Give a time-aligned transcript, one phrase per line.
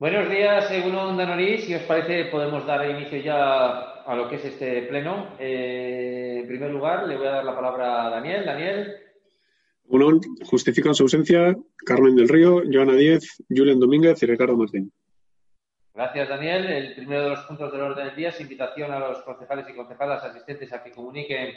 [0.00, 1.66] Buenos días, según Danoris.
[1.66, 5.36] Si os parece, podemos dar inicio ya a lo que es este pleno.
[5.38, 8.46] Eh, en primer lugar, le voy a dar la palabra a Daniel.
[8.46, 8.96] Daniel.
[9.88, 11.54] Uno, justifican su ausencia
[11.84, 14.90] Carmen del Río, Joana Díez, Julián Domínguez y Ricardo Martín.
[15.92, 16.64] Gracias, Daniel.
[16.64, 19.76] El primero de los puntos del orden del día es invitación a los concejales y
[19.76, 21.52] concejalas asistentes a que comuniquen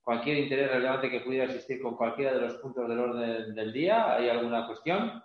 [0.00, 4.14] cualquier interés relevante que pudiera existir con cualquiera de los puntos del orden del día.
[4.14, 5.20] ¿Hay alguna cuestión?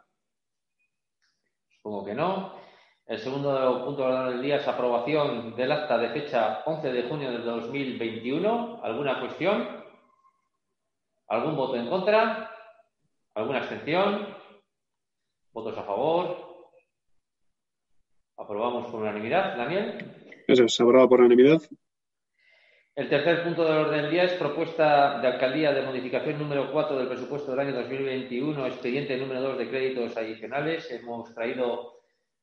[1.85, 2.51] Supongo que no.
[3.05, 7.45] El segundo punto del día es aprobación del acta de fecha 11 de junio del
[7.45, 8.79] 2021.
[8.81, 9.67] ¿Alguna cuestión?
[11.27, 12.49] ¿Algún voto en contra?
[13.35, 14.35] ¿Alguna abstención?
[15.53, 16.65] ¿Votos a favor?
[18.35, 19.55] Aprobamos por unanimidad.
[19.55, 20.43] Daniel.
[20.47, 21.61] Eso es, aprobado por unanimidad.
[22.95, 26.97] El tercer punto del orden del día es propuesta de alcaldía de modificación número 4
[26.97, 30.89] del presupuesto del año 2021, expediente número 2 de créditos adicionales.
[30.89, 31.91] Hemos traído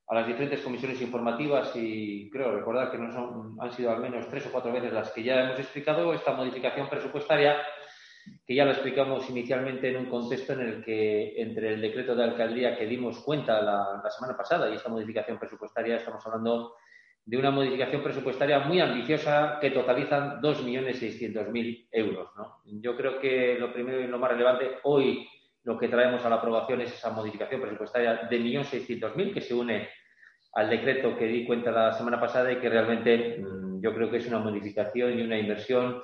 [0.07, 4.29] a las diferentes comisiones informativas y creo recordar que no son, han sido al menos
[4.29, 7.57] tres o cuatro veces las que ya hemos explicado esta modificación presupuestaria
[8.45, 12.25] que ya lo explicamos inicialmente en un contexto en el que entre el decreto de
[12.25, 16.75] alcaldía que dimos cuenta la, la semana pasada y esta modificación presupuestaria estamos hablando
[17.25, 22.29] de una modificación presupuestaria muy ambiciosa que totalizan 2.600.000 euros.
[22.65, 25.27] Yo creo que lo primero y lo más relevante hoy
[25.63, 29.87] lo que traemos a la aprobación es esa modificación presupuestaria de 1.600.000 que se une
[30.53, 34.17] al decreto que di cuenta la semana pasada y que realmente mm, yo creo que
[34.17, 36.03] es una modificación y una inversión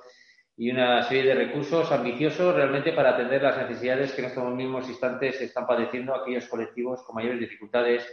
[0.57, 4.89] y una serie de recursos ambiciosos realmente para atender las necesidades que en estos mismos
[4.89, 8.07] instantes están padeciendo aquellos colectivos con mayores dificultades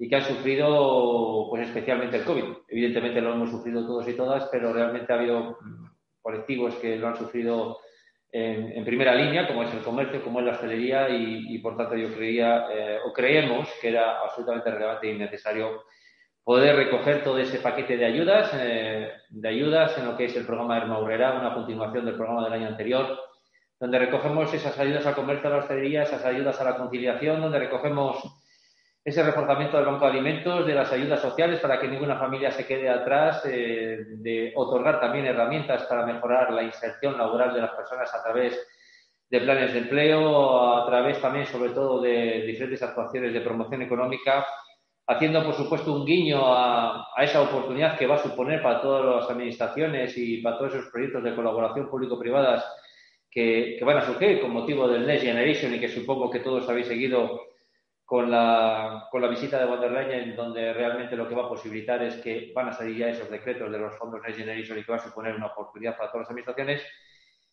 [0.00, 2.44] y que han sufrido pues especialmente el COVID.
[2.68, 5.58] Evidentemente lo hemos sufrido todos y todas, pero realmente ha habido
[6.22, 7.76] colectivos que lo han sufrido
[8.32, 12.14] en, primera línea, como es el comercio, como es la hostelería, y, por tanto yo
[12.14, 15.82] creía eh, o creemos que era absolutamente relevante y necesario
[16.42, 20.46] poder recoger todo ese paquete de ayudas, eh, de ayudas en lo que es el
[20.46, 23.18] programa de Hermaurera, una continuación del programa del año anterior,
[23.78, 27.58] donde recogemos esas ayudas al comercio, a la hostelería, esas ayudas a la conciliación, donde
[27.58, 28.40] recogemos
[29.02, 32.66] ese reforzamiento del banco de alimentos, de las ayudas sociales para que ninguna familia se
[32.66, 38.12] quede atrás, eh, de otorgar también herramientas para mejorar la inserción laboral de las personas
[38.14, 38.58] a través
[39.30, 44.44] de planes de empleo, a través también, sobre todo, de diferentes actuaciones de promoción económica,
[45.06, 49.30] haciendo, por supuesto, un guiño a, esa oportunidad que va a suponer para todas las
[49.30, 52.64] administraciones y para todos esos proyectos de colaboración público-privadas
[53.30, 56.68] que, que van a surgir con motivo del Next Generation y que supongo que todos
[56.68, 57.49] habéis seguido
[58.10, 61.48] con la, con la visita de von der Leyen, donde realmente lo que va a
[61.48, 64.82] posibilitar es que van a salir ya esos decretos de los fondos Next Generation y
[64.82, 66.82] que va a suponer una oportunidad para todas las administraciones.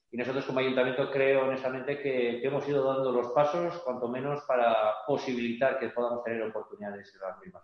[0.09, 4.95] Y nosotros como ayuntamiento creo honestamente que, hemos ido dando los pasos, cuanto menos, para
[5.05, 7.63] posibilitar que podamos tener oportunidades en las mismas.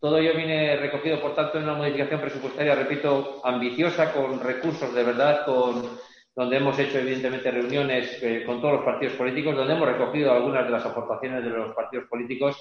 [0.00, 5.04] Todo ello viene recogido, por tanto, en una modificación presupuestaria, repito, ambiciosa, con recursos de
[5.04, 5.98] verdad, con
[6.38, 10.66] donde hemos hecho evidentemente reuniones eh, con todos los partidos políticos, donde hemos recogido algunas
[10.66, 12.56] de las aportaciones de los partidos políticos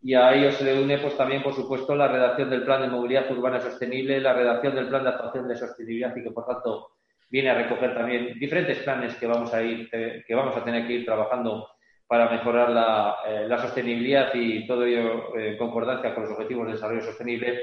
[0.00, 2.86] y a ellos se le une pues también, por supuesto, la redacción del Plan de
[2.86, 6.90] Movilidad Urbana Sostenible, la redacción del Plan de Actuación de Sostenibilidad y que, por tanto,
[7.28, 10.86] viene a recoger también diferentes planes que vamos a ir, eh, que vamos a tener
[10.86, 11.70] que ir trabajando
[12.06, 16.74] para mejorar la, eh, la sostenibilidad y todo ello en concordancia con los objetivos de
[16.74, 17.58] desarrollo sostenible.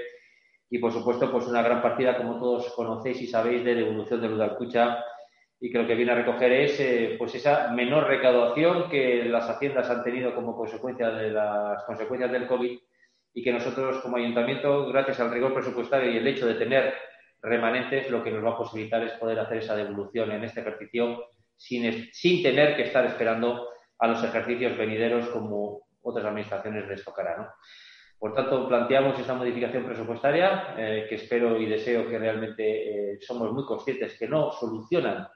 [0.70, 4.28] Y, por supuesto, pues una gran partida, como todos conocéis y sabéis, de devolución de
[4.28, 5.02] Ludalcucha
[5.60, 9.50] y que lo que viene a recoger es eh, pues esa menor recaudación que las
[9.50, 12.80] haciendas han tenido como consecuencia de las consecuencias del COVID
[13.34, 16.94] y que nosotros como ayuntamiento, gracias al rigor presupuestario y el hecho de tener
[17.42, 21.26] remanentes, lo que nos va a posibilitar es poder hacer esa devolución en este ejercicio
[21.56, 23.68] sin, sin tener que estar esperando
[24.00, 27.38] a los ejercicios venideros como otras administraciones les tocará.
[27.38, 27.48] ¿no?
[28.18, 33.52] Por tanto, planteamos esa modificación presupuestaria eh, que espero y deseo que realmente eh, somos
[33.52, 35.28] muy conscientes que no solucionan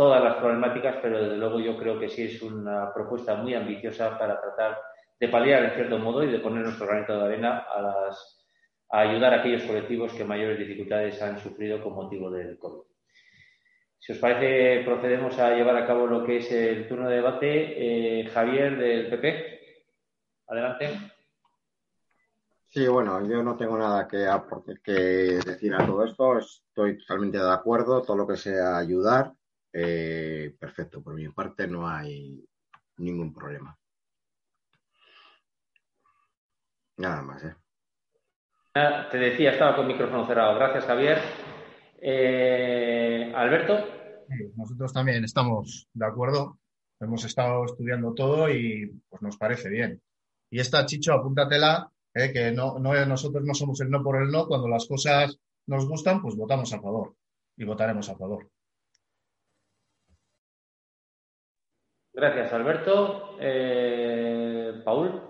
[0.00, 4.18] todas las problemáticas, pero desde luego yo creo que sí es una propuesta muy ambiciosa
[4.18, 4.78] para tratar
[5.20, 8.46] de paliar en cierto modo y de poner nuestro granito de arena a, las,
[8.88, 12.80] ayudar a aquellos colectivos que mayores dificultades han sufrido con motivo del COVID.
[13.98, 18.20] Si os parece, procedemos a llevar a cabo lo que es el turno de debate.
[18.20, 19.60] Eh, Javier, del PP.
[20.48, 20.98] Adelante.
[22.68, 24.26] Sí, bueno, yo no tengo nada que,
[24.82, 24.92] que
[25.44, 26.38] decir a todo esto.
[26.38, 28.00] Estoy totalmente de acuerdo.
[28.00, 29.34] Todo lo que sea ayudar,
[29.72, 31.02] eh, perfecto.
[31.02, 32.44] Por mi parte no hay
[32.98, 33.76] ningún problema.
[36.96, 37.54] Nada más, ¿eh?
[38.74, 40.54] Ah, te decía, estaba con micrófono cerrado.
[40.54, 41.18] Gracias, Javier.
[42.00, 43.74] Eh, Alberto.
[44.56, 46.58] nosotros también estamos de acuerdo.
[47.00, 50.00] Hemos estado estudiando todo y pues nos parece bien.
[50.50, 54.30] Y esta, Chicho, apúntatela, eh, que no, no, nosotros no somos el no por el
[54.30, 54.46] no.
[54.46, 57.14] Cuando las cosas nos gustan, pues votamos a favor
[57.56, 58.50] y votaremos a favor.
[62.12, 63.36] Gracias, Alberto.
[63.40, 65.22] Eh, Paul.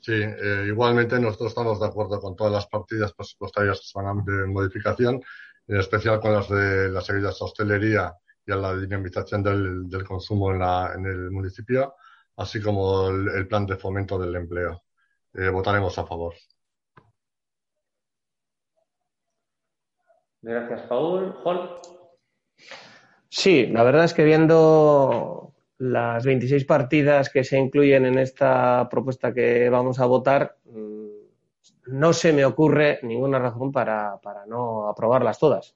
[0.00, 4.24] Sí, eh, igualmente nosotros estamos de acuerdo con todas las partidas presupuestarias que se van
[4.24, 5.22] de modificación,
[5.68, 8.12] en especial con las de las ayudas a hostelería
[8.44, 11.94] y a la dinamización del, consumo en, la, en, el municipio,
[12.36, 14.82] así como el, plan de fomento del empleo.
[15.34, 16.34] Eh, votaremos a favor.
[20.40, 21.32] Gracias, Paul.
[21.44, 21.70] Juan.
[23.28, 25.41] Sí, la verdad es que viendo
[25.82, 31.06] las 26 partidas que se incluyen en esta propuesta que vamos a votar, mm,
[31.88, 35.74] no se me ocurre ninguna razón para, no aprobarlas todas.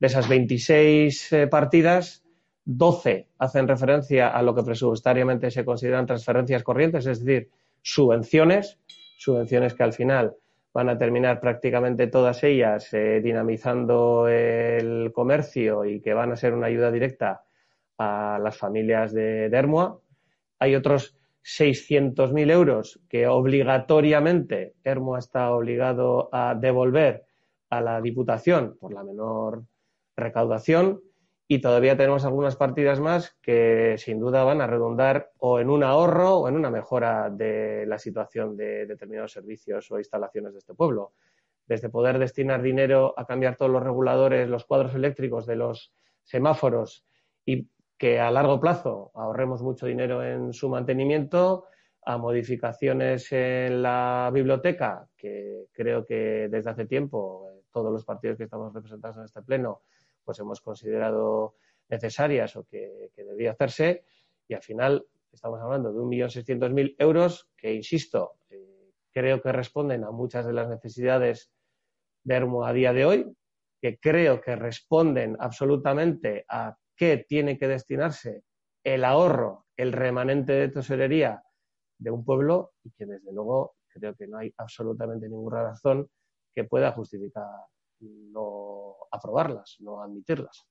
[0.00, 2.24] De esas 26 eh, partidas,
[2.64, 7.50] 12 hacen referencia a lo que presupuestariamente se consideran transferencias corrientes, es decir,
[7.82, 8.78] subvenciones,
[9.18, 10.34] subvenciones que al final
[10.72, 16.54] van a terminar prácticamente todas ellas eh, dinamizando el comercio y que van a ser
[16.54, 17.45] una ayuda directa
[17.98, 20.00] a las familias de, Dermoa.
[20.58, 27.24] Hay otros 600.000 euros que obligatoriamente Hermoa está obligado a devolver
[27.70, 29.64] a la Diputación por la menor
[30.16, 31.00] recaudación
[31.48, 35.84] y todavía tenemos algunas partidas más que sin duda van a redundar o en un
[35.84, 40.74] ahorro o en una mejora de la situación de determinados servicios o instalaciones de este
[40.74, 41.12] pueblo.
[41.66, 45.92] Desde poder destinar dinero a cambiar todos los reguladores, los cuadros eléctricos de los
[46.24, 47.04] semáforos
[47.44, 51.66] y que a largo plazo ahorremos mucho dinero en su mantenimiento,
[52.02, 58.38] a modificaciones en la biblioteca, que creo que desde hace tiempo eh, todos los partidos
[58.38, 59.82] que estamos representados en este pleno
[60.26, 61.54] pues hemos considerado
[61.88, 64.04] necesarias o que, debía hacerse.
[64.48, 70.10] Y al final estamos hablando de 1.600.000 euros que, insisto, eh, creo que responden a
[70.10, 71.52] muchas de las necesidades
[72.24, 73.36] de Hermo a día de hoy,
[73.80, 78.42] que creo que responden absolutamente a qué tiene que destinarse
[78.84, 81.42] el ahorro, el remanente de tesorería
[81.98, 86.08] de un pueblo y que desde luego creo que no hay absolutamente ninguna razón
[86.54, 87.46] que pueda justificar
[88.00, 90.66] no aprobarlas, no admitirlas.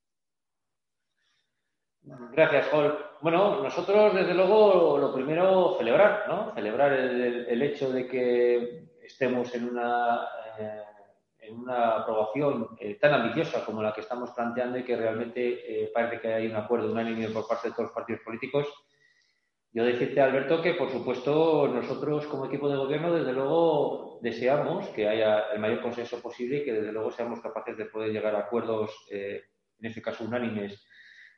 [2.31, 2.97] Gracias, Paul.
[3.21, 6.53] Bueno, nosotros desde luego lo primero celebrar, ¿no?
[6.53, 10.21] Celebrar el, hecho de que estemos en una
[10.59, 10.83] eh,
[11.47, 15.91] en una aprobación eh, tan ambiciosa como la que estamos planteando y que realmente eh,
[15.93, 18.67] parece que hay un acuerdo unánime por parte de todos los partidos políticos.
[19.71, 25.07] Yo decirte, Alberto, que por supuesto nosotros como equipo de gobierno desde luego deseamos que
[25.07, 28.39] haya el mayor consenso posible y que desde luego seamos capaces de poder llegar a
[28.39, 29.41] acuerdos, eh,
[29.79, 30.81] en este caso unánimes,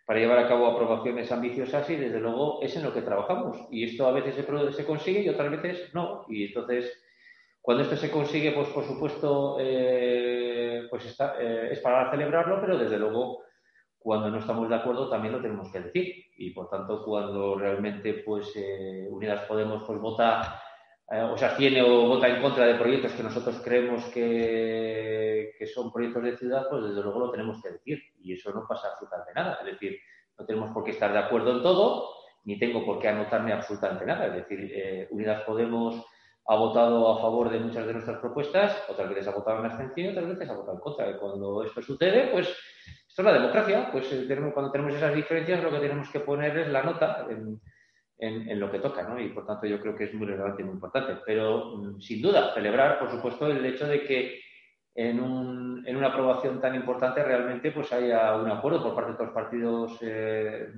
[0.06, 3.58] para llevar a cabo aprobaciones ambiciosas y desde luego es en lo que trabajamos.
[3.72, 6.24] Y esto a veces se, se consigue y otras veces no.
[6.30, 7.07] Y entonces
[7.68, 12.78] cuando esto se consigue, pues por supuesto, eh, pues está, eh, es para celebrarlo, pero
[12.78, 13.44] desde luego
[14.00, 16.16] cuando no estamos de acuerdo también lo tenemos que decir.
[16.38, 20.62] Y por tanto, cuando realmente pues eh, Unidas Podemos pues vota
[21.10, 25.92] o se abstiene o vota en contra de proyectos que nosotros creemos que, que, son
[25.92, 28.02] proyectos de ciudad, pues desde luego lo tenemos que decir.
[28.22, 29.60] Y eso no pasa absolutamente nada.
[29.60, 30.00] Es decir,
[30.40, 32.14] no tenemos por qué estar de acuerdo en todo,
[32.46, 34.28] ni tengo por qué anotarme absolutamente nada.
[34.28, 36.06] Es decir, Unidas Podemos
[36.50, 40.12] ha votado a favor de muchas de nuestras propuestas, otras veces ha votado en abstención,
[40.12, 41.10] otras veces ha votado en contra.
[41.10, 43.90] Y cuando esto sucede, pues esto es la democracia.
[43.92, 48.60] Pues eh, cuando tenemos esas diferencias, lo que tenemos que poner es la nota en,
[48.60, 49.20] lo que toca, ¿no?
[49.20, 51.18] Y por tanto yo creo que es muy relevante y muy importante.
[51.26, 54.40] Pero mm, sin duda, celebrar, por supuesto, el hecho de que
[54.96, 59.36] en, una aprobación tan importante realmente pues haya un acuerdo por parte de todos los
[59.36, 60.70] partidos eh,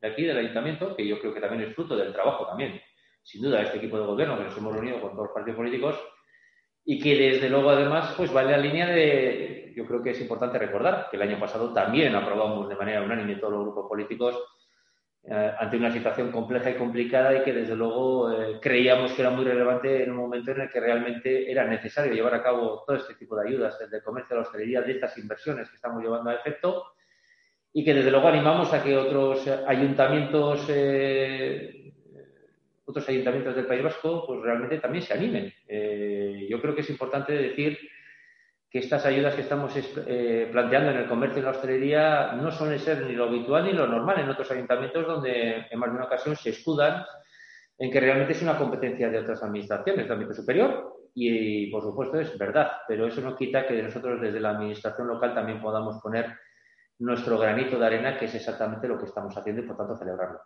[0.00, 2.80] de aquí, del ayuntamiento, que yo creo que también es fruto del trabajo también
[3.22, 6.00] sin duda, este equipo de gobierno, que nos hemos reunido con todos los partidos políticos
[6.84, 10.20] y que desde luego además pues va en la línea de, yo creo que es
[10.20, 14.36] importante recordar que el año pasado también aprobamos de manera unánime todos los grupos políticos
[15.22, 19.30] eh, ante una situación compleja y complicada y que desde luego eh, creíamos que era
[19.30, 22.96] muy relevante en un momento en el que realmente era necesario llevar a cabo todo
[22.96, 26.02] este tipo de ayudas, desde el comercio a la hostelería, de estas inversiones que estamos
[26.02, 26.94] llevando a efecto
[27.70, 31.79] y que desde luego animamos a que otros ayuntamientos eh,
[32.90, 35.52] otros ayuntamientos del País Vasco pues realmente también se animen.
[35.66, 37.78] Eh, yo creo que es importante decir
[38.70, 39.72] que estas ayudas que estamos
[40.06, 43.72] eh, planteando en el comercio y la hostelería no suelen ser ni lo habitual ni
[43.72, 47.04] lo normal en otros ayuntamientos donde en más de una ocasión se escudan
[47.76, 52.20] en que realmente es una competencia de otras administraciones de ámbito superior y, por supuesto
[52.20, 56.26] es verdad, pero eso no quita que nosotros desde la administración local también podamos poner
[57.00, 60.40] nuestro granito de arena, que es exactamente lo que estamos haciendo y por tanto celebrarlo.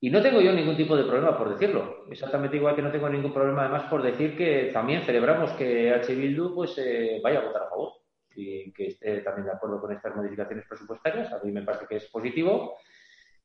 [0.00, 2.04] Y no tengo yo ningún tipo de problema por decirlo.
[2.10, 6.14] Exactamente igual que no tengo ningún problema además por decir que también celebramos que H.
[6.14, 7.92] Bildu pues, eh, vaya a votar a favor
[8.34, 11.32] y que esté también de acuerdo con estas modificaciones presupuestarias.
[11.32, 12.76] A mí me parece que es positivo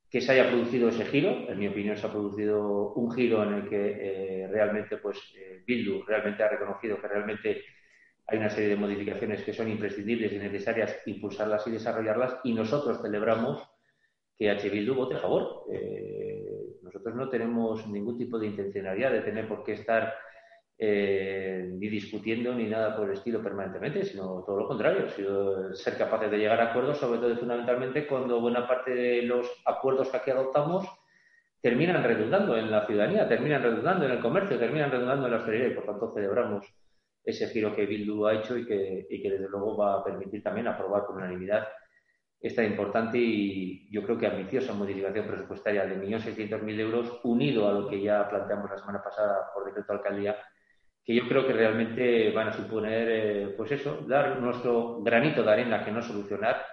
[0.07, 1.49] que se haya producido ese giro.
[1.49, 5.63] En mi opinión se ha producido un giro en el que eh, realmente pues, eh,
[5.65, 7.63] Bildu realmente ha reconocido que realmente
[8.27, 13.01] hay una serie de modificaciones que son imprescindibles y necesarias impulsarlas y desarrollarlas y nosotros
[13.01, 13.67] celebramos
[14.37, 14.69] que H.
[14.69, 15.65] Bildu vote a favor.
[15.73, 16.42] Eh,
[16.93, 20.13] nosotros no tenemos ningún tipo de intencionalidad de tener por qué estar
[20.77, 25.97] eh, ni discutiendo ni nada por el estilo permanentemente, sino todo lo contrario, sino ser
[25.97, 30.09] capaces de llegar a acuerdos, sobre todo y fundamentalmente cuando buena parte de los acuerdos
[30.09, 30.87] que aquí adoptamos
[31.59, 35.69] terminan redundando en la ciudadanía, terminan redundando en el comercio, terminan redundando en la hostelería
[35.69, 36.63] y por tanto celebramos
[37.23, 40.43] ese giro que Bildu ha hecho y que, y que desde luego va a permitir
[40.43, 41.67] también aprobar por unanimidad
[42.43, 47.87] esta importante y yo creo que ambiciosa modificación presupuestaria de 1.600.000 euros, unido a lo
[47.87, 50.37] que ya planteamos la semana pasada por decreto de alcaldía,
[51.05, 55.51] que yo creo que realmente van a suponer, eh, pues eso, dar nuestro granito de
[55.51, 56.65] arena que no solucionar,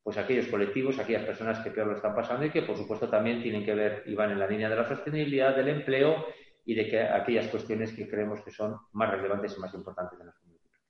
[0.00, 3.42] pues aquellos colectivos, aquellas personas que peor lo están pasando y que, por supuesto, también
[3.42, 6.24] tienen que ver y van en la línea de la sostenibilidad, del empleo
[6.64, 10.26] y de que aquellas cuestiones que creemos que son más relevantes y más importantes en
[10.26, 10.80] los municipios.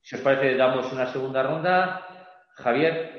[0.00, 2.06] Si os parece, damos una segunda ronda.
[2.54, 3.17] Javier.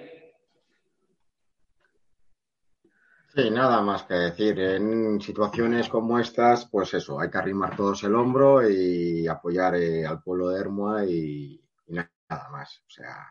[3.35, 4.59] Sí, nada más que decir.
[4.59, 10.05] En situaciones como estas, pues eso, hay que arrimar todos el hombro y apoyar eh,
[10.05, 12.81] al pueblo de Hermoa y, nada más.
[12.87, 13.27] O sea,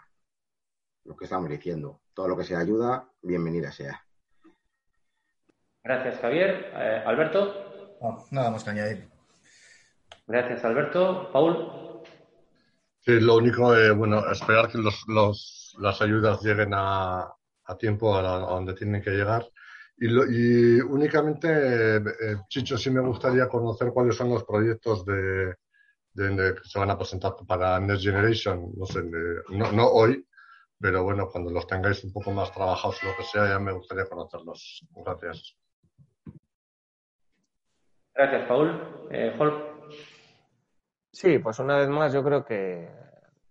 [1.04, 2.00] lo que estamos diciendo.
[2.14, 4.04] Todo lo que sea ayuda, bienvenida sea.
[5.82, 6.70] Gracias, Javier.
[6.74, 7.96] Eh, Alberto.
[8.30, 9.08] nada más que añadir.
[10.28, 11.30] Gracias, Alberto.
[11.32, 12.02] Paul.
[13.00, 17.32] Sí, lo único, eh, bueno, esperar que los, los, las ayudas lleguen a,
[17.64, 19.48] a tiempo a, donde tienen que llegar.
[20.00, 25.54] Y, y únicamente, eh, Chicho, sí me gustaría conocer cuáles son los proyectos de,
[26.12, 28.72] de, que se van a presentar para Next Generation.
[28.76, 29.02] No sé,
[29.50, 30.24] no, no hoy,
[30.80, 34.04] pero bueno, cuando los tengáis un poco más trabajados, lo que sea, ya me gustaría
[34.04, 34.86] conocerlos.
[35.04, 35.56] Gracias.
[38.14, 39.08] Gracias, Paul.
[39.10, 39.36] Eh,
[41.10, 42.88] Sí, pues una vez más yo creo que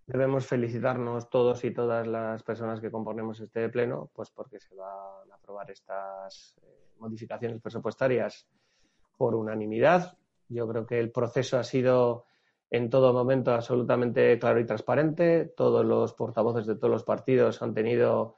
[0.08, 5.30] debemos felicitarnos todos y todas las personas que componemos este pleno, pues porque se van
[5.30, 8.48] a aprobar estas eh, modificaciones presupuestarias
[9.18, 10.16] por unanimidad.
[10.48, 12.24] Yo creo que el proceso ha sido
[12.70, 15.44] en todo momento absolutamente claro y transparente.
[15.54, 18.36] Todos los portavoces de todos los partidos han tenido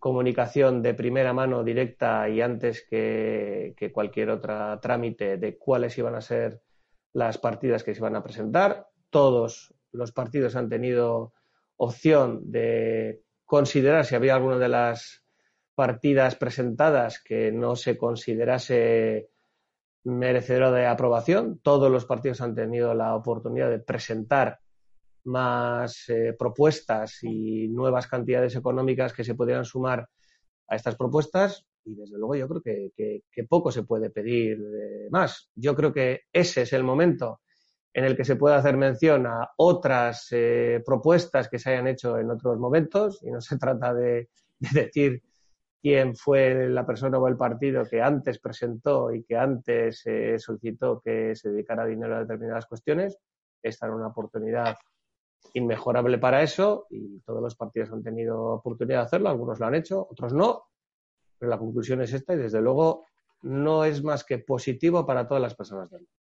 [0.00, 6.20] comunicación de primera mano directa y antes que, cualquier otro trámite de cuáles iban a
[6.20, 6.60] ser
[7.12, 8.88] las partidas que se van a presentar.
[9.08, 11.32] Todos los partidos han tenido
[11.76, 15.24] opción de considerar si había alguna de las
[15.74, 19.30] partidas presentadas que no se considerase
[20.04, 21.58] merecedora de aprobación.
[21.62, 24.60] Todos los partidos han tenido la oportunidad de presentar
[25.24, 30.08] más eh, propuestas y nuevas cantidades económicas que se pudieran sumar
[30.68, 34.58] a estas propuestas y desde luego yo creo que, poco se puede pedir
[35.10, 35.50] más.
[35.54, 37.40] Yo creo que ese es el momento
[37.92, 42.18] en el que se puede hacer mención a otras eh, propuestas que se hayan hecho
[42.18, 44.28] en otros momentos y no se trata de,
[44.58, 45.22] decir
[45.80, 51.00] quién fue la persona o el partido que antes presentó y que antes eh, solicitó
[51.00, 53.18] que se dedicara dinero a determinadas cuestiones.
[53.62, 54.76] Esta era una oportunidad
[55.54, 59.74] inmejorable para eso y todos los partidos han tenido oportunidad de hacerlo, algunos lo han
[59.74, 60.64] hecho, otros no,
[61.38, 63.06] pero la conclusión es esta y desde luego
[63.42, 66.19] no es más que positivo para todas las personas del mundo.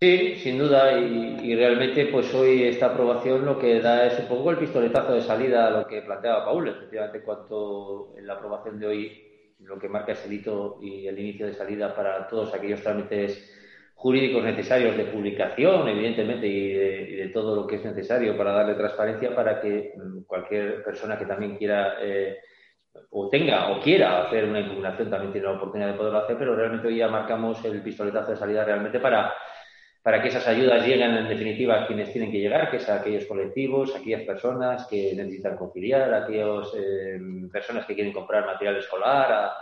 [0.00, 4.52] Sí, sin duda, y, realmente pues hoy esta aprobación lo que da es un poco
[4.52, 8.86] el pistoletazo de salida a lo que planteaba Paul, efectivamente, cuanto en la aprobación de
[8.86, 9.28] hoy
[9.58, 13.52] lo que marca ese hito y el inicio de salida para todos aquellos trámites
[13.96, 16.72] jurídicos necesarios de publicación, evidentemente, y
[17.16, 21.26] de, todo lo que es necesario para darle transparencia para que mm, cualquier persona que
[21.26, 22.38] también quiera eh,
[23.10, 26.54] o tenga o quiera hacer una impugnación también tiene la oportunidad de poderlo hacer, pero
[26.54, 29.34] realmente hoy ya marcamos el pistoletazo de salida realmente para,
[30.08, 32.94] para que esas ayudas lleguen en definitiva a quienes tienen que llegar, que es a
[32.94, 37.20] aquellos colectivos, aquellas personas que necesitan conciliar, a aquellas eh,
[37.52, 39.52] personas que quieren comprar material escolar, a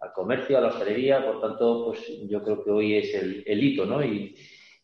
[0.00, 3.62] al comercio, a la hostelería, por tanto, pues yo creo que hoy es el, el
[3.62, 4.04] hito, ¿no?
[4.04, 4.34] Y,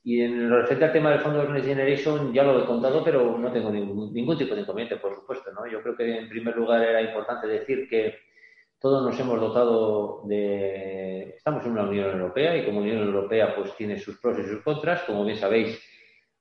[0.04, 3.02] y en lo referente al tema del fondo de Next Generation ya lo he contado,
[3.02, 5.66] pero no tengo ningún, ningún tipo de inconveniente, por supuesto, ¿no?
[5.66, 8.14] Yo creo que en primer lugar era importante decir que
[8.84, 11.30] todos nos hemos dotado de...
[11.38, 14.60] Estamos en una Unión Europea y como Unión Europea pues tiene sus pros y sus
[14.60, 15.04] contras.
[15.04, 15.82] Como bien sabéis,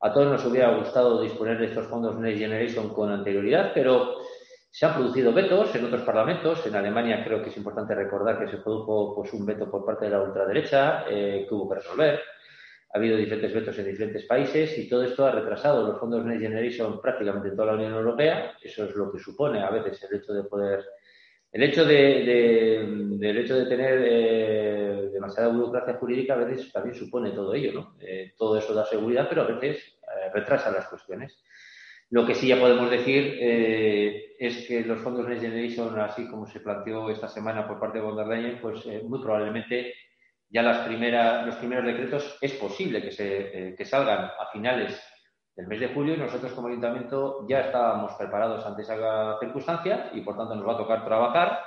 [0.01, 4.17] a todos nos hubiera gustado disponer de estos fondos Next Generation con anterioridad, pero
[4.69, 6.65] se han producido vetos en otros parlamentos.
[6.65, 10.03] En Alemania creo que es importante recordar que se produjo pues, un veto por parte
[10.03, 12.19] de la ultraderecha eh, que hubo que resolver.
[12.93, 16.41] Ha habido diferentes vetos en diferentes países y todo esto ha retrasado los fondos Next
[16.41, 18.57] Generation prácticamente en toda la Unión Europea.
[18.62, 20.83] Eso es lo que supone a veces el hecho de poder.
[21.53, 22.83] El hecho de,
[23.17, 27.95] del hecho de tener eh, demasiada burocracia jurídica a veces también supone todo ello, ¿no?
[28.01, 29.98] Eh, todo eso da seguridad, pero a veces
[30.33, 31.41] retrasa las cuestiones.
[32.13, 36.45] Lo que sí ya podemos decir eh, es que los fondos Next Generation, así como
[36.45, 39.95] se planteó esta semana por parte de von der Leyen, pues eh, muy probablemente
[40.48, 45.01] ya las primeras, los primeros decretos es posible que, se, eh, que salgan a finales
[45.55, 50.22] del mes de julio y nosotros como ayuntamiento ya estábamos preparados ante esa circunstancia y
[50.22, 51.60] por tanto nos va a tocar trabajar.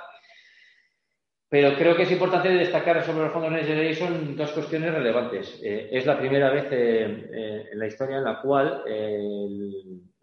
[1.49, 5.59] Pero creo que es importante destacar sobre los fondos Next Generation dos cuestiones relevantes.
[5.63, 8.83] es la primera vez en la historia en la cual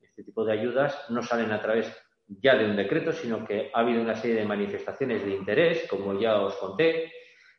[0.03, 1.91] este tipo de ayudas no salen a través
[2.27, 6.19] ya de un decreto, sino que ha habido una serie de manifestaciones de interés, como
[6.19, 7.11] ya os conté,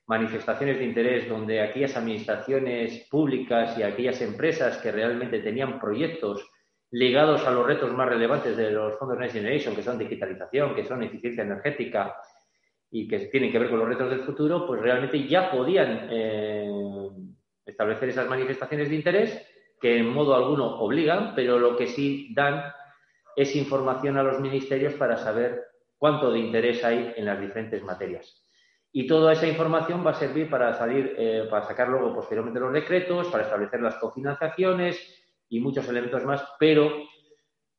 [0.08, 6.48] manifestaciones de interés donde aquellas administraciones públicas y aquellas empresas que realmente tenían proyectos
[6.92, 10.86] ligados a los retos más relevantes de los fondos Next Generation, que son digitalización, que
[10.86, 12.16] son eficiencia energética
[12.92, 16.70] y que tienen que ver con los retos del futuro, pues realmente ya podían eh,
[17.66, 19.46] establecer esas manifestaciones de interés
[19.82, 22.64] que en modo alguno obligan, pero lo que sí dan
[23.36, 25.64] es información a los ministerios para saber
[25.98, 28.45] cuánto de interés hay en las diferentes materias.
[28.98, 32.72] Y toda esa información va a servir para salir, eh, para sacar luego posteriormente los
[32.72, 34.98] decretos, para establecer las cofinanciaciones
[35.50, 37.04] y muchos elementos más, pero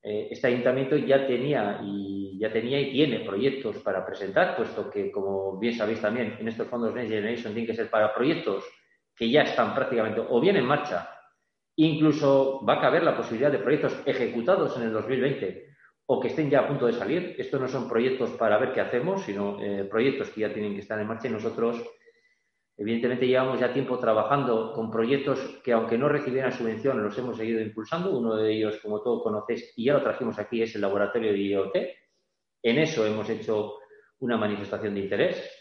[0.03, 5.11] eh, este ayuntamiento ya tenía y ya tenía y tiene proyectos para presentar, puesto que,
[5.11, 8.64] como bien sabéis también, en estos fondos Next Generation tienen que ser para proyectos
[9.17, 11.09] que ya están prácticamente o bien en marcha.
[11.77, 15.76] Incluso va a caber la posibilidad de proyectos ejecutados en el 2020
[16.07, 17.35] o que estén ya a punto de salir.
[17.38, 20.81] Estos no son proyectos para ver qué hacemos, sino eh, proyectos que ya tienen que
[20.81, 21.83] estar en marcha y nosotros,
[22.77, 27.61] evidentemente, llevamos ya tiempo trabajando con proyectos que, aunque no recibieran subvención, los hemos seguido
[27.61, 28.16] impulsando.
[28.16, 31.38] Uno de ellos, como todos conocéis, y ya lo trajimos aquí, es el laboratorio de
[31.38, 31.77] IoT.
[32.62, 33.79] En eso hemos hecho
[34.21, 35.53] una manifestación de interés.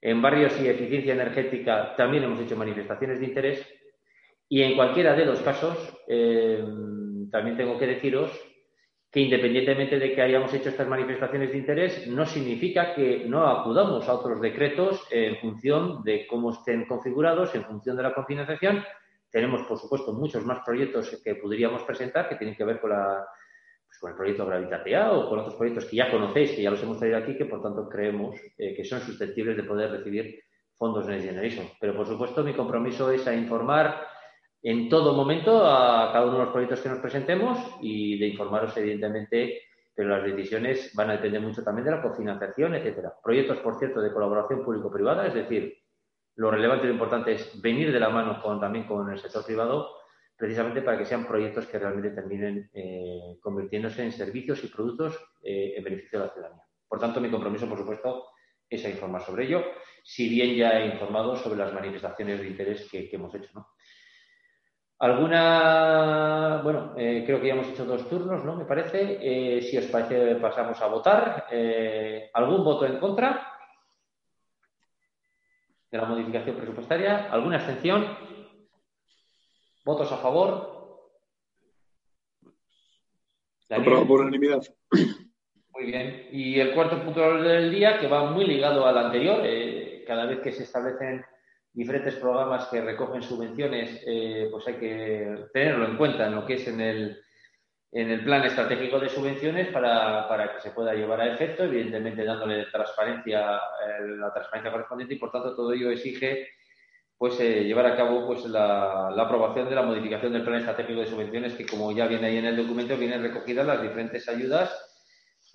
[0.00, 3.66] En barrios y eficiencia energética también hemos hecho manifestaciones de interés
[4.48, 6.62] y en cualquiera de los casos, eh,
[7.30, 8.51] también tengo que deciros
[9.12, 14.08] que independientemente de que hayamos hecho estas manifestaciones de interés, no significa que no acudamos
[14.08, 18.82] a otros decretos en función de cómo estén configurados, en función de la cofinanciación.
[19.30, 23.22] Tenemos, por supuesto, muchos más proyectos que podríamos presentar que tienen que ver con, la,
[23.86, 26.82] pues, con el proyecto Gravitatea o con otros proyectos que ya conocéis, que ya los
[26.82, 30.42] hemos traído aquí, que por tanto creemos eh, que son susceptibles de poder recibir
[30.74, 31.66] fondos Next Generation.
[31.78, 34.06] Pero, por supuesto, mi compromiso es a informar
[34.62, 38.76] en todo momento a cada uno de los proyectos que nos presentemos y de informaros,
[38.76, 39.62] evidentemente,
[39.94, 43.12] pero las decisiones van a depender mucho también de la cofinanciación, etcétera.
[43.22, 45.76] Proyectos, por cierto, de colaboración público-privada, es decir,
[46.36, 49.44] lo relevante y lo importante es venir de la mano con, también con el sector
[49.44, 49.96] privado,
[50.36, 55.74] precisamente para que sean proyectos que realmente terminen eh, convirtiéndose en servicios y productos eh,
[55.76, 56.64] en beneficio de la ciudadanía.
[56.88, 58.28] Por tanto, mi compromiso, por supuesto,
[58.68, 59.62] es a informar sobre ello,
[60.02, 63.50] si bien ya he informado sobre las manifestaciones de interés que, que hemos hecho.
[63.54, 63.68] ¿no?
[65.02, 66.60] ¿Alguna?
[66.62, 68.54] Bueno, eh, creo que ya hemos hecho dos turnos, ¿no?
[68.54, 69.18] Me parece.
[69.20, 71.46] Eh, si os parece, pasamos a votar.
[71.50, 73.52] Eh, ¿Algún voto en contra
[75.90, 77.32] de la modificación presupuestaria?
[77.32, 78.16] ¿Alguna abstención?
[79.84, 81.10] ¿Votos a favor?
[83.70, 84.62] Aprobado por unanimidad.
[85.72, 86.28] Muy bien.
[86.30, 89.42] Y el cuarto punto del día, que va muy ligado al anterior,
[90.06, 91.24] cada vez que se establecen
[91.72, 96.54] diferentes programas que recogen subvenciones, eh, pues hay que tenerlo en cuenta en lo que
[96.54, 97.20] es en el,
[97.90, 102.24] en el plan estratégico de subvenciones para, para, que se pueda llevar a efecto, evidentemente
[102.24, 106.48] dándole transparencia, eh, la transparencia correspondiente y por tanto todo ello exige
[107.16, 111.06] pues eh, llevar a cabo pues la, aprobación de la modificación del plan estratégico de
[111.06, 114.88] subvenciones que como ya viene ahí en el documento vienen recogidas las diferentes ayudas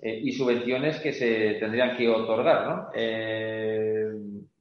[0.00, 2.90] y subvenciones que se tendrían que otorgar, ¿no?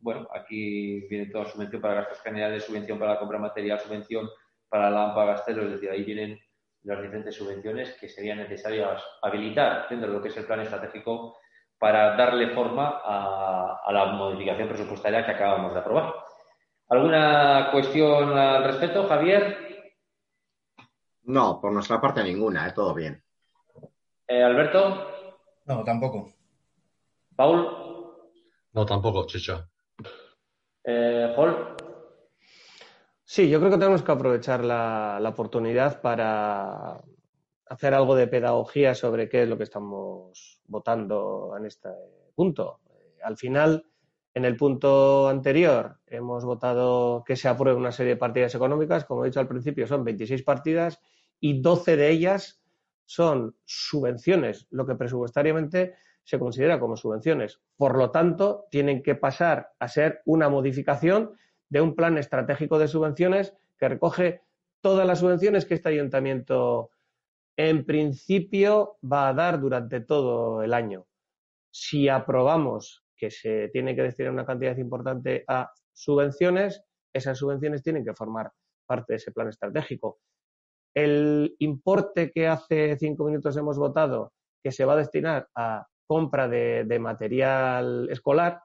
[0.08, 4.30] Bueno, aquí viene toda subvención para gastos generales, subvención para la compra material, subvención
[4.70, 6.40] para la AMPA Gastelo, es decir, ahí vienen
[6.84, 11.38] las diferentes subvenciones que serían necesarias habilitar dentro de lo que es el plan estratégico
[11.78, 16.14] para darle forma a, la modificación presupuestaria que acabamos de aprobar.
[16.88, 19.58] ¿Alguna cuestión al respecto, Javier?
[21.24, 23.22] No, por nuestra parte ninguna, es todo bien.
[24.26, 25.06] Eh, ¿Alberto?
[25.66, 26.32] No, tampoco.
[27.36, 28.14] ¿Paul?
[28.72, 29.68] No, tampoco, Chicha.
[30.90, 31.54] Eh, ¿Paul?
[33.26, 37.04] Sí, yo creo que tenemos que aprovechar la, oportunidad para
[37.66, 41.90] hacer algo de pedagogía sobre qué es lo que estamos votando en este
[42.34, 42.80] punto.
[43.22, 43.86] Al final,
[44.34, 49.04] en el punto anterior, hemos votado que se apruebe una serie de partidas económicas.
[49.04, 51.02] Como he dicho al principio, son 26 partidas
[51.42, 52.62] y 12 de ellas
[53.04, 55.96] son subvenciones, lo que presupuestariamente
[56.28, 57.62] se considera como subvenciones.
[57.78, 61.38] Por lo tanto, tienen que pasar a ser una modificación
[61.70, 64.42] de un plan estratégico de subvenciones que recoge
[64.82, 66.92] todas las subvenciones que este ayuntamiento
[67.56, 71.06] en principio va a dar durante todo el año.
[71.72, 78.04] Si aprobamos que se tiene que destinar una cantidad importante a subvenciones, esas subvenciones tienen
[78.04, 78.52] que formar
[78.86, 80.20] parte de ese plan estratégico.
[80.94, 86.48] El importe que hace cinco minutos hemos votado, que se va a destinar a compra
[86.48, 88.62] de, de material escolar,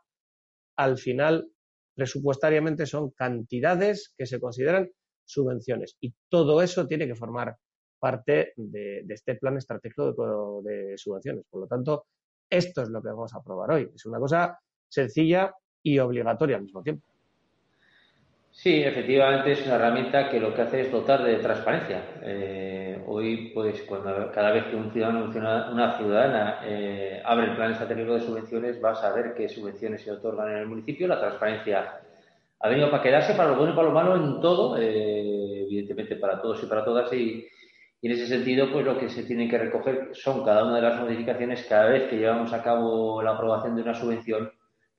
[0.77, 1.51] al final
[1.95, 4.91] presupuestariamente son cantidades que se consideran
[5.25, 7.57] subvenciones y todo eso tiene que formar
[8.03, 11.45] parte de, este plan estratégico de, subvenciones.
[11.49, 12.07] Por lo tanto,
[12.51, 13.89] esto es lo que vamos a aprobar hoy.
[13.95, 17.07] Es una cosa sencilla y obligatoria al mismo tiempo.
[18.55, 22.03] Sí, efectivamente es una herramienta que lo que hace es dotar de transparencia.
[22.23, 25.25] Eh, hoy, pues, cuando cada vez que un ciudadano
[25.73, 30.13] una ciudadana eh, abre el plan estratégico de subvenciones, va a saber qué subvenciones se
[30.13, 31.09] otorgan en el municipio.
[31.09, 32.01] La transparencia
[32.61, 36.17] ha venido para quedarse para lo bueno y para lo malo en todo, eh, evidentemente
[36.17, 37.11] para todos y para todas.
[37.15, 37.47] Y,
[38.03, 40.83] y, en ese sentido, pues lo que se tiene que recoger son cada una de
[40.83, 44.53] las modificaciones cada vez que llevamos a cabo la aprobación de una subvención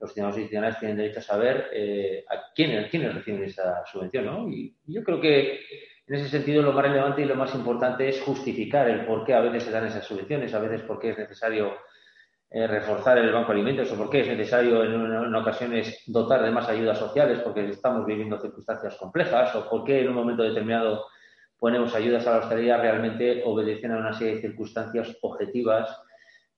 [0.03, 4.49] los ciudadanos y tienen derecho a saber eh, a quiénes, quiénes reciben esa subvención, ¿no?
[4.49, 5.61] Y yo creo que
[6.05, 9.33] en ese sentido lo más relevante y lo más importante es justificar el por qué
[9.33, 11.77] a veces se dan esas subvenciones, a veces por qué es necesario
[12.49, 16.51] eh, reforzar el banco de alimentos o por qué es necesario en, ocasiones dotar de
[16.51, 21.05] más ayudas sociales porque estamos viviendo circunstancias complejas o por qué en un momento determinado
[21.57, 25.97] ponemos ayudas a la hostelería realmente obedecen a una serie de circunstancias objetivas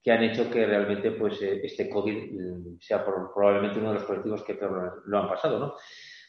[0.06, 4.04] que han hecho que realmente pues, eh, este COVID mm, sea probablemente uno de los
[4.04, 5.58] colectivos que peor lo han pasado.
[5.58, 5.74] ¿no?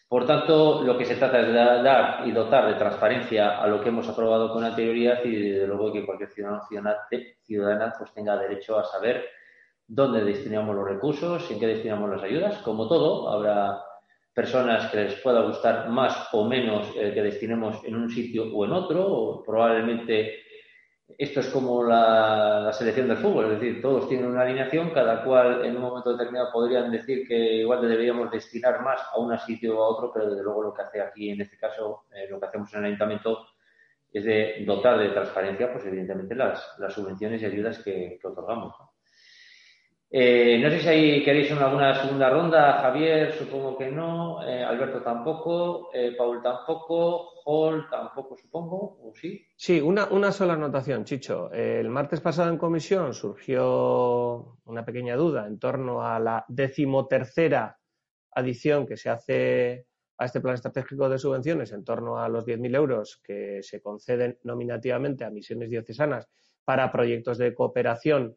[0.07, 3.79] Por tanto, lo que se trata es de dar y dotar de transparencia a lo
[3.79, 6.63] que hemos aprobado con anterioridad y, desde luego, que cualquier ciudadano
[7.45, 9.25] ciudadana pues, tenga derecho a saber
[9.85, 12.57] dónde destinamos los recursos, en qué destinamos las ayudas.
[12.63, 13.79] Como todo, habrá
[14.33, 18.65] personas que les pueda gustar más o menos eh, que destinemos en un sitio o
[18.65, 20.46] en otro, o probablemente
[21.17, 25.63] esto es como la, selección del fútbol, es decir, todos tienen una alineación, cada cual
[25.65, 29.83] en un momento determinado podrían decir que igual deberíamos destinar más a un sitio o
[29.83, 32.45] a otro, pero desde luego lo que hace aquí, en este caso, eh, lo que
[32.45, 33.45] hacemos en el ayuntamiento
[34.11, 38.75] es de dotar de transparencia, pues evidentemente las, subvenciones y ayudas que, otorgamos.
[40.09, 42.79] Eh, no sé si ahí queréis alguna segunda ronda.
[42.81, 44.41] Javier, supongo que no.
[44.47, 45.89] Eh, Alberto tampoco.
[45.93, 47.33] Eh, Paul tampoco.
[47.45, 48.99] Hall tampoco, supongo.
[49.03, 49.45] ¿O sí?
[49.55, 51.51] Sí, una, una sola anotación, Chicho.
[51.51, 57.77] el martes pasado en comisión surgió una pequeña duda en torno a la decimotercera
[58.31, 62.75] adición que se hace a este plan estratégico de subvenciones en torno a los 10.000
[62.75, 66.27] euros que se conceden nominativamente a misiones diocesanas
[66.65, 68.35] para proyectos de cooperación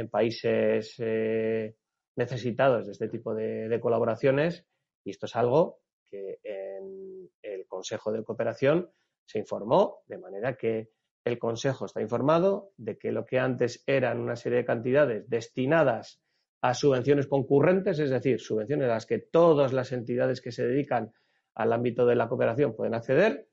[0.00, 1.76] en países eh,
[2.16, 4.66] necesitados de este tipo de, colaboraciones.
[5.04, 8.90] Y esto es algo que en el Consejo de Cooperación
[9.24, 10.90] se informó de manera que
[11.24, 16.20] el Consejo está informado de que lo que antes eran una serie de cantidades destinadas
[16.62, 21.12] a subvenciones concurrentes, es decir, subvenciones a las que todas las entidades que se dedican
[21.54, 23.48] al ámbito de la cooperación pueden acceder,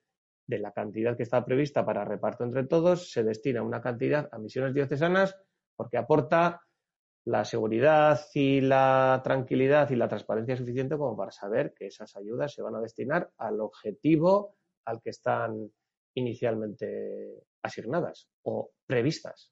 [0.45, 4.39] de la cantidad que está prevista para reparto entre todos, se destina una cantidad a
[4.39, 5.38] misiones diocesanas
[5.78, 6.62] porque aporta
[7.26, 12.54] la seguridad y la tranquilidad y la transparencia suficiente como para saber que esas ayudas
[12.54, 15.70] se van a destinar al objetivo al que están
[16.16, 19.52] inicialmente asignadas o previstas.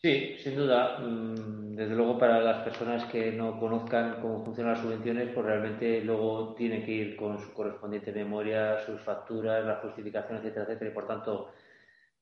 [0.00, 0.98] Sí, sin duda.
[1.00, 6.00] Mm, desde luego, para las personas que no conozcan cómo funcionan las subvenciones, pues realmente
[6.02, 10.90] luego tienen que ir con su correspondiente memoria, sus facturas, la justificación, etcétera, etcétera.
[10.90, 11.50] Y por tanto,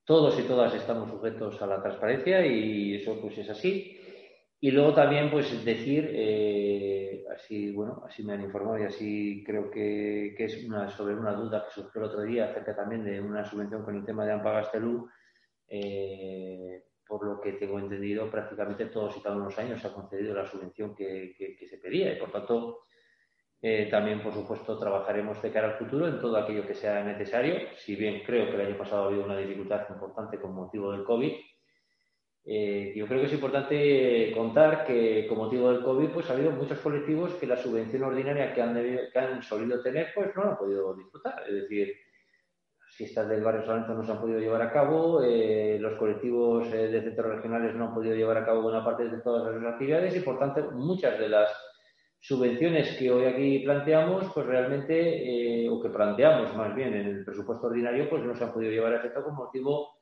[0.07, 4.01] todos y todas estamos sujetos a la transparencia y eso pues es así.
[4.61, 9.71] Y luego también pues decir, eh, así bueno, así me han informado y así creo
[9.71, 13.45] que, es una, sobre una duda que surgió el otro día acerca también de una
[13.45, 15.09] subvención con el tema de Ampagastelú.
[15.69, 19.87] Eh, por lo que tengo entendido, prácticamente todos y cada uno de los años se
[19.87, 21.35] ha concedido la subvención que,
[21.69, 22.81] se pedía y, por tanto,
[23.69, 27.57] eh, también, por supuesto, trabajaremos de cara al futuro en todo aquello que sea necesario.
[27.75, 31.03] Si bien creo que el año pasado ha habido una dificultad importante con motivo del
[31.03, 31.33] COVID,
[32.45, 36.53] eh, yo creo que es importante contar que con motivo del COVID pues ha habido
[36.53, 38.75] muchos colectivos que la subvención ordinaria que han,
[39.13, 41.43] que han solido tener pues no han podido disfrutar.
[41.49, 41.93] Es decir,
[42.91, 46.87] fiestas del barrio Salento no se han podido llevar a cabo, eh, los colectivos eh,
[46.87, 50.15] de centros regionales no han podido llevar a cabo buena parte de todas las actividades
[50.15, 51.51] y, por tanto, muchas de las
[52.27, 57.25] subvenciones que hoy aquí planteamos, pues realmente, eh, o que planteamos más bien en el
[57.25, 59.99] presupuesto ordinario, pues no se han podido llevar a efecto con motivo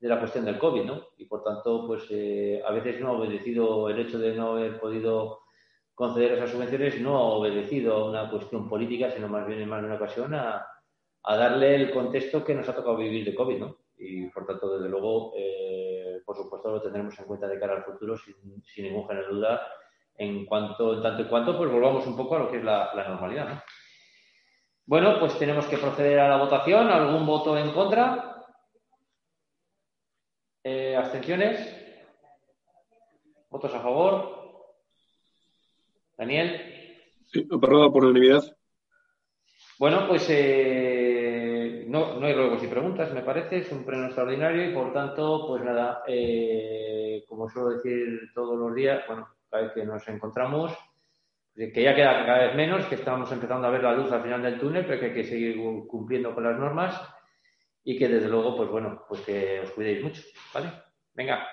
[0.00, 1.02] de la cuestión del COVID, ¿no?
[1.16, 5.40] Y, por tanto, pues a veces no ha obedecido el hecho de no haber podido
[5.94, 9.80] conceder esas subvenciones, no ha obedecido a una cuestión política, sino más bien en más
[9.80, 10.64] de una ocasión a
[11.24, 13.76] a darle el contexto que nos ha tocado vivir de COVID, ¿no?
[13.98, 17.84] Y por tanto, desde luego, eh, por supuesto, lo tendremos en cuenta de cara al
[17.84, 18.34] futuro sin,
[18.82, 19.60] ningún género de duda,
[20.18, 22.92] en cuanto, en tanto y cuanto, pues volvamos un poco a lo que es la,
[23.08, 23.62] normalidad, ¿no?
[24.84, 26.88] Bueno, pues tenemos que proceder a la votación.
[26.88, 28.42] ¿Algún voto en contra?
[30.64, 31.76] Eh, ¿Abstenciones?
[33.50, 34.38] ¿Votos a favor?
[36.16, 37.04] ¿Daniel?
[37.26, 38.42] Sí, aprobado por unanimidad.
[39.78, 44.68] Bueno, pues eh, no, no, hay ruegos y preguntas, me parece, es un pleno extraordinario
[44.68, 49.28] y por tanto, pues nada, eh, como suelo decir todos los días, bueno,
[49.74, 50.76] que nos encontramos,
[51.54, 54.42] que ya queda cada vez menos, que estamos empezando a ver la luz al final
[54.42, 55.56] del túnel, pero que hay que seguir
[55.88, 57.00] cumpliendo con las normas
[57.82, 60.70] y que desde luego, pues bueno, pues que os cuidéis mucho, ¿vale?
[61.14, 61.48] Venga,